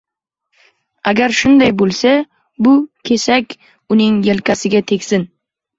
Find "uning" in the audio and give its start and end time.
3.99-4.21